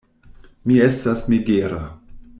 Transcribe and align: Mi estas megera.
Mi 0.71 0.79
estas 0.85 1.23
megera. 1.35 1.83